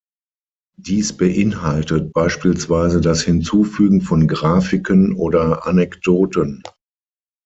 Dies 0.79 1.15
beinhaltet 1.15 2.11
beispielsweise 2.11 3.01
das 3.01 3.21
Hinzufügen 3.21 4.01
von 4.01 4.27
Grafiken 4.27 5.13
oder 5.13 5.67
Anekdoten. 5.67 6.63